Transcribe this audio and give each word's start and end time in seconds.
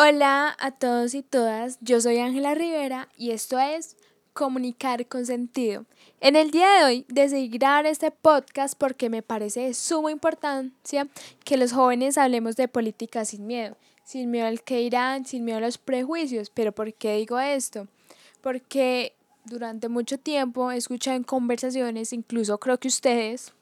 Hola 0.00 0.56
a 0.60 0.70
todos 0.70 1.12
y 1.14 1.24
todas, 1.24 1.76
yo 1.80 2.00
soy 2.00 2.18
Ángela 2.18 2.54
Rivera 2.54 3.08
y 3.16 3.32
esto 3.32 3.58
es 3.58 3.96
Comunicar 4.32 5.08
con 5.08 5.26
Sentido. 5.26 5.86
En 6.20 6.36
el 6.36 6.52
día 6.52 6.68
de 6.70 6.84
hoy 6.84 7.06
decidí 7.08 7.48
grabar 7.48 7.84
este 7.84 8.12
podcast 8.12 8.78
porque 8.78 9.10
me 9.10 9.24
parece 9.24 9.62
de 9.62 9.74
suma 9.74 10.12
importancia 10.12 11.08
que 11.44 11.56
los 11.56 11.72
jóvenes 11.72 12.16
hablemos 12.16 12.54
de 12.54 12.68
política 12.68 13.24
sin 13.24 13.48
miedo, 13.48 13.76
sin 14.04 14.30
miedo 14.30 14.46
al 14.46 14.62
que 14.62 14.82
irán, 14.82 15.26
sin 15.26 15.44
miedo 15.44 15.58
a 15.58 15.62
los 15.62 15.78
prejuicios. 15.78 16.48
¿Pero 16.50 16.70
por 16.70 16.94
qué 16.94 17.16
digo 17.16 17.40
esto? 17.40 17.88
Porque 18.40 19.14
durante 19.46 19.88
mucho 19.88 20.16
tiempo 20.16 20.70
he 20.70 20.76
escuchado 20.76 21.16
en 21.16 21.24
conversaciones, 21.24 22.12
incluso 22.12 22.58
creo 22.58 22.78
que 22.78 22.86
ustedes, 22.86 23.52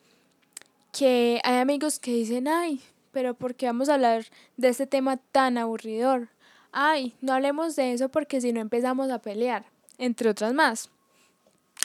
que 0.92 1.40
hay 1.44 1.56
amigos 1.56 1.98
que 1.98 2.12
dicen, 2.12 2.46
ay, 2.46 2.82
pero 3.16 3.32
¿por 3.32 3.54
qué 3.54 3.64
vamos 3.64 3.88
a 3.88 3.94
hablar 3.94 4.26
de 4.58 4.68
este 4.68 4.86
tema 4.86 5.16
tan 5.16 5.56
aburridor? 5.56 6.28
Ay, 6.70 7.14
no 7.22 7.32
hablemos 7.32 7.74
de 7.74 7.94
eso 7.94 8.10
porque 8.10 8.42
si 8.42 8.52
no 8.52 8.60
empezamos 8.60 9.08
a 9.08 9.20
pelear, 9.20 9.64
entre 9.96 10.28
otras 10.28 10.52
más. 10.52 10.90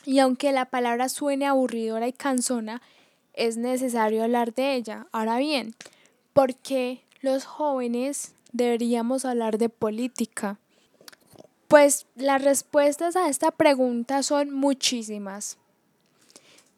Y 0.04 0.20
aunque 0.20 0.52
la 0.52 0.66
palabra 0.66 1.08
suene 1.08 1.46
aburridora 1.46 2.06
y 2.10 2.12
cansona, 2.12 2.82
es 3.32 3.56
necesario 3.56 4.26
hablar 4.26 4.54
de 4.54 4.76
ella. 4.76 5.08
Ahora 5.14 5.38
bien, 5.38 5.74
¿por 6.34 6.54
qué 6.54 7.02
los 7.22 7.46
jóvenes 7.46 8.34
deberíamos 8.52 9.24
hablar 9.24 9.58
de 9.58 9.70
política? 9.70 10.60
Pues 11.70 12.08
las 12.16 12.44
respuestas 12.44 13.16
a 13.16 13.30
esta 13.30 13.52
pregunta 13.52 14.22
son 14.22 14.52
muchísimas. 14.52 15.58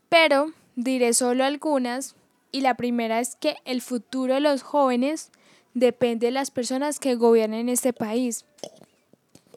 Pero 0.10 0.54
diré 0.76 1.16
solo 1.16 1.44
algunas 1.44 2.16
y 2.54 2.62
la 2.62 2.76
primera 2.76 3.20
es 3.20 3.36
que 3.36 3.58
el 3.66 3.82
futuro 3.82 4.36
de 4.36 4.40
los 4.40 4.62
jóvenes 4.62 5.32
depende 5.74 6.28
de 6.28 6.32
las 6.32 6.52
personas 6.52 7.00
que 7.00 7.16
gobiernen 7.16 7.68
este 7.68 7.94
país. 7.94 8.46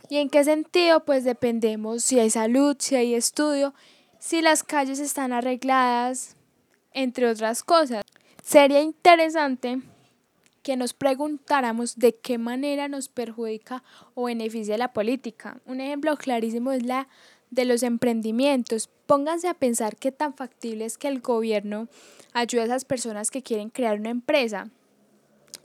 ¿Y 0.09 0.17
en 0.17 0.31
qué 0.31 0.43
sentido? 0.45 1.05
Pues 1.05 1.23
dependemos 1.23 2.03
si 2.03 2.19
hay 2.19 2.31
salud, 2.31 2.75
si 2.79 2.97
hay 2.97 3.15
estudio, 3.15 3.75
si 4.19 4.41
las 4.41 4.63
calles 4.63 4.99
están 4.99 5.35
arregladas, 5.35 6.37
entre 6.93 7.29
otras 7.29 7.63
cosas. 7.63 8.03
Sería 8.43 8.81
interesante 8.81 9.83
que 10.63 10.77
nos 10.77 10.95
preguntáramos 10.95 11.99
de 11.99 12.17
qué 12.17 12.39
manera 12.39 12.89
nos 12.89 13.09
perjudica 13.09 13.85
o 14.15 14.25
beneficia 14.25 14.79
la 14.79 14.95
política. 14.95 15.61
Un 15.67 15.83
ejemplo 15.83 16.17
clarísimo 16.17 16.73
es 16.73 16.83
la 16.83 17.09
de 17.51 17.65
los 17.65 17.83
emprendimientos. 17.83 18.89
Pónganse 19.07 19.49
a 19.49 19.55
pensar 19.55 19.97
qué 19.97 20.13
tan 20.13 20.35
factible 20.35 20.85
es 20.85 20.99
que 20.99 21.09
el 21.09 21.21
gobierno 21.21 21.89
ayude 22.33 22.63
a 22.63 22.65
esas 22.67 22.85
personas 22.85 23.31
que 23.31 23.43
quieren 23.43 23.71
crear 23.71 23.99
una 23.99 24.11
empresa. 24.11 24.71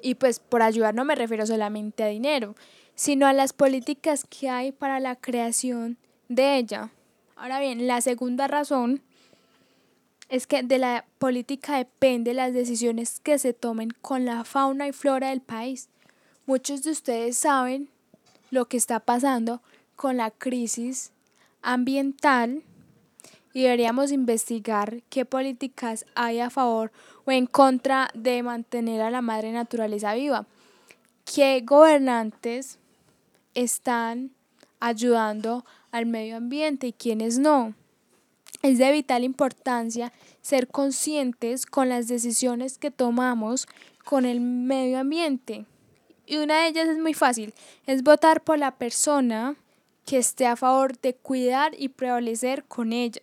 Y 0.02 0.16
pues 0.16 0.40
por 0.40 0.62
ayudar 0.62 0.96
no 0.96 1.06
me 1.06 1.16
refiero 1.16 1.46
solamente 1.46 2.04
a 2.04 2.08
dinero, 2.08 2.56
sino 2.96 3.28
a 3.28 3.34
las 3.34 3.54
políticas 3.54 4.26
que 4.26 4.50
hay 4.50 4.72
para 4.72 5.00
la 5.00 5.16
creación 5.16 5.98
de 6.28 6.58
ella. 6.58 6.92
Ahora 7.36 7.60
bien, 7.60 7.88
la 7.88 8.02
segunda 8.02 8.48
razón 8.48 9.02
es 10.30 10.48
que 10.48 10.64
de 10.64 10.78
la 10.78 11.06
política 11.20 11.78
depende 11.78 12.34
las 12.34 12.54
decisiones 12.54 13.20
que 13.20 13.38
se 13.38 13.54
tomen 13.54 13.90
con 14.02 14.26
la 14.26 14.44
fauna 14.44 14.88
y 14.88 14.94
flora 14.94 15.30
del 15.30 15.42
país. 15.42 15.90
Muchos 16.46 16.84
de 16.84 16.92
ustedes 16.92 17.38
saben 17.38 17.90
lo 18.50 18.66
que 18.66 18.78
está 18.78 19.00
pasando 19.00 19.62
con 19.96 20.18
la 20.18 20.32
crisis 20.32 21.12
ambiental 21.62 22.64
y 23.54 23.64
deberíamos 23.64 24.12
investigar 24.12 25.04
qué 25.10 25.26
políticas 25.26 26.06
hay 26.16 26.40
a 26.40 26.50
favor 26.50 26.92
o 27.26 27.32
en 27.32 27.46
contra 27.46 28.10
de 28.14 28.44
mantener 28.44 29.02
a 29.02 29.12
la 29.12 29.22
madre 29.22 29.52
naturaleza 29.52 30.14
viva. 30.14 30.46
¿Qué 31.26 31.62
gobernantes 31.66 32.80
están 33.54 34.32
ayudando 34.80 35.66
al 35.92 36.06
medio 36.06 36.38
ambiente 36.38 36.88
y 36.88 36.94
quiénes 36.94 37.40
no? 37.40 37.76
Es 38.62 38.78
de 38.78 38.92
vital 38.92 39.24
importancia 39.24 40.12
ser 40.42 40.68
conscientes 40.68 41.66
con 41.66 41.90
las 41.90 42.08
decisiones 42.08 42.78
que 42.78 42.92
tomamos 42.92 43.68
con 44.06 44.26
el 44.26 44.40
medio 44.40 45.00
ambiente. 45.00 45.66
Y 46.26 46.38
una 46.38 46.62
de 46.62 46.68
ellas 46.68 46.88
es 46.88 46.98
muy 46.98 47.14
fácil, 47.14 47.54
es 47.88 48.04
votar 48.04 48.42
por 48.42 48.60
la 48.60 48.72
persona 48.72 49.56
que 50.06 50.18
esté 50.18 50.48
a 50.48 50.56
favor 50.56 51.00
de 51.00 51.14
cuidar 51.16 51.74
y 51.78 51.90
prevalecer 51.90 52.64
con 52.66 52.94
ella. 52.94 53.22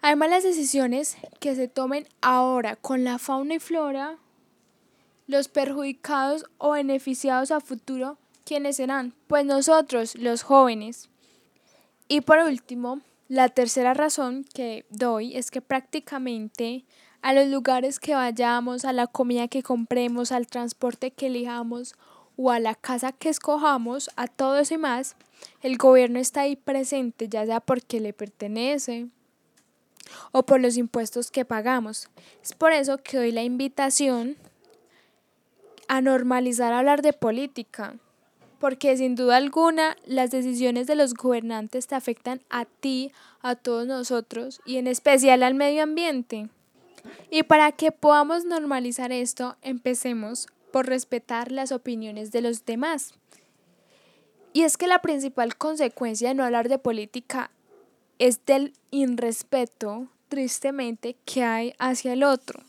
Además, 0.00 0.30
las 0.30 0.42
decisiones 0.42 1.16
que 1.38 1.54
se 1.54 1.68
tomen 1.68 2.08
ahora 2.20 2.76
con 2.76 3.04
la 3.04 3.18
fauna 3.18 3.54
y 3.54 3.58
flora, 3.60 4.18
los 5.26 5.48
perjudicados 5.48 6.44
o 6.58 6.72
beneficiados 6.72 7.52
a 7.52 7.60
futuro, 7.60 8.18
¿quiénes 8.44 8.76
serán? 8.76 9.14
Pues 9.28 9.46
nosotros, 9.46 10.16
los 10.16 10.42
jóvenes. 10.42 11.08
Y 12.08 12.20
por 12.22 12.38
último, 12.38 13.00
la 13.28 13.48
tercera 13.48 13.94
razón 13.94 14.44
que 14.52 14.84
doy 14.90 15.36
es 15.36 15.50
que 15.50 15.62
prácticamente 15.62 16.84
a 17.22 17.32
los 17.32 17.46
lugares 17.46 18.00
que 18.00 18.14
vayamos, 18.14 18.84
a 18.84 18.92
la 18.92 19.06
comida 19.06 19.48
que 19.48 19.62
compremos, 19.62 20.32
al 20.32 20.48
transporte 20.48 21.12
que 21.12 21.28
elijamos 21.28 21.94
o 22.42 22.50
a 22.50 22.58
la 22.58 22.74
casa 22.74 23.12
que 23.12 23.28
escojamos, 23.28 24.10
a 24.16 24.26
todo 24.26 24.58
eso 24.58 24.74
y 24.74 24.78
más, 24.78 25.14
el 25.62 25.76
gobierno 25.76 26.18
está 26.18 26.42
ahí 26.42 26.56
presente, 26.56 27.28
ya 27.28 27.46
sea 27.46 27.60
porque 27.60 28.00
le 28.00 28.12
pertenece, 28.12 29.06
o 30.32 30.42
por 30.44 30.60
los 30.60 30.76
impuestos 30.76 31.30
que 31.30 31.44
pagamos. 31.44 32.08
Es 32.42 32.52
por 32.52 32.72
eso 32.72 32.98
que 32.98 33.16
doy 33.16 33.32
la 33.32 33.44
invitación 33.44 34.36
a 35.86 36.00
normalizar 36.00 36.72
hablar 36.72 37.02
de 37.02 37.12
política, 37.12 37.94
porque 38.58 38.96
sin 38.96 39.14
duda 39.14 39.36
alguna 39.36 39.96
las 40.04 40.30
decisiones 40.30 40.86
de 40.86 40.96
los 40.96 41.14
gobernantes 41.14 41.86
te 41.86 41.94
afectan 41.94 42.40
a 42.50 42.64
ti, 42.64 43.12
a 43.40 43.54
todos 43.54 43.86
nosotros 43.86 44.60
y 44.66 44.78
en 44.78 44.86
especial 44.86 45.42
al 45.42 45.54
medio 45.54 45.82
ambiente. 45.82 46.48
Y 47.30 47.42
para 47.44 47.72
que 47.72 47.92
podamos 47.92 48.44
normalizar 48.44 49.12
esto, 49.12 49.56
empecemos 49.62 50.48
por 50.72 50.86
respetar 50.86 51.52
las 51.52 51.70
opiniones 51.70 52.32
de 52.32 52.40
los 52.40 52.64
demás. 52.64 53.14
Y 54.52 54.62
es 54.62 54.76
que 54.76 54.86
la 54.86 55.00
principal 55.00 55.56
consecuencia 55.56 56.28
de 56.28 56.34
no 56.34 56.44
hablar 56.44 56.68
de 56.68 56.78
política 56.78 57.50
es 58.18 58.44
del 58.44 58.74
irrespeto, 58.90 60.08
tristemente, 60.28 61.16
que 61.24 61.44
hay 61.44 61.74
hacia 61.78 62.12
el 62.12 62.22
otro. 62.22 62.62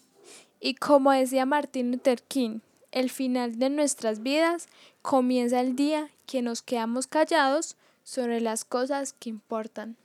Y 0.60 0.76
como 0.76 1.12
decía 1.12 1.46
Martin 1.46 1.92
Luther 1.92 2.22
King, 2.22 2.60
el 2.92 3.10
final 3.10 3.60
de 3.60 3.70
nuestras 3.70 4.22
vidas 4.22 4.68
comienza 5.02 5.60
el 5.60 5.76
día 5.76 6.10
que 6.26 6.42
nos 6.42 6.62
quedamos 6.62 7.08
callados 7.08 7.76
sobre 8.04 8.40
las 8.40 8.64
cosas 8.64 9.14
que 9.14 9.30
importan. 9.30 9.98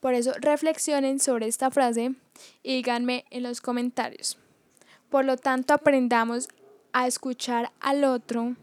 Por 0.00 0.14
eso 0.14 0.32
reflexionen 0.40 1.20
sobre 1.20 1.46
esta 1.46 1.70
frase 1.70 2.14
y 2.62 2.76
díganme 2.76 3.24
en 3.30 3.42
los 3.42 3.60
comentarios. 3.60 4.38
Por 5.10 5.24
lo 5.24 5.36
tanto, 5.36 5.74
aprendamos 5.74 6.48
a 6.92 7.06
escuchar 7.06 7.72
al 7.80 8.04
otro, 8.04 8.56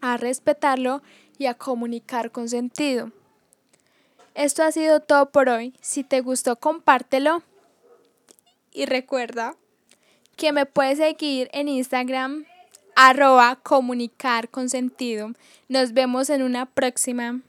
a 0.00 0.16
respetarlo 0.16 1.02
y 1.38 1.46
a 1.46 1.54
comunicar 1.54 2.30
con 2.30 2.48
sentido. 2.48 3.10
Esto 4.34 4.62
ha 4.62 4.72
sido 4.72 5.00
todo 5.00 5.30
por 5.30 5.48
hoy. 5.48 5.74
Si 5.80 6.02
te 6.02 6.20
gustó, 6.20 6.56
compártelo. 6.56 7.42
Y 8.72 8.86
recuerda 8.86 9.54
que 10.36 10.52
me 10.52 10.66
puedes 10.66 10.98
seguir 10.98 11.48
en 11.52 11.68
Instagram 11.68 12.44
arroba 12.96 13.56
comunicar 13.56 14.48
con 14.48 14.68
sentido. 14.68 15.32
Nos 15.68 15.92
vemos 15.92 16.30
en 16.30 16.42
una 16.42 16.66
próxima. 16.66 17.40